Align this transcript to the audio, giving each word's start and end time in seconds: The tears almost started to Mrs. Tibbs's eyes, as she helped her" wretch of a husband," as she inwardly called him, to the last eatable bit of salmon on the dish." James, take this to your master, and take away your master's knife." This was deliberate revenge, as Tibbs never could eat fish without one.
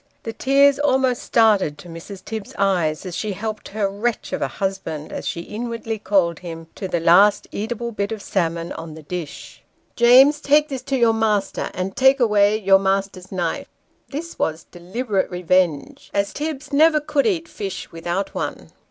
The 0.23 0.33
tears 0.33 0.79
almost 0.79 1.21
started 1.21 1.77
to 1.77 1.87
Mrs. 1.87 2.25
Tibbs's 2.25 2.55
eyes, 2.57 3.05
as 3.05 3.15
she 3.15 3.33
helped 3.33 3.67
her" 3.67 3.87
wretch 3.87 4.33
of 4.33 4.41
a 4.41 4.47
husband," 4.47 5.13
as 5.13 5.27
she 5.27 5.41
inwardly 5.41 5.99
called 5.99 6.39
him, 6.39 6.65
to 6.73 6.87
the 6.87 6.99
last 6.99 7.47
eatable 7.51 7.91
bit 7.91 8.11
of 8.11 8.19
salmon 8.19 8.71
on 8.71 8.95
the 8.95 9.03
dish." 9.03 9.61
James, 9.95 10.41
take 10.41 10.69
this 10.69 10.81
to 10.81 10.97
your 10.97 11.13
master, 11.13 11.69
and 11.75 11.95
take 11.95 12.19
away 12.19 12.57
your 12.57 12.79
master's 12.79 13.31
knife." 13.31 13.69
This 14.09 14.39
was 14.39 14.63
deliberate 14.71 15.29
revenge, 15.29 16.09
as 16.15 16.33
Tibbs 16.33 16.73
never 16.73 16.99
could 16.99 17.27
eat 17.27 17.47
fish 17.47 17.91
without 17.91 18.33
one. 18.33 18.71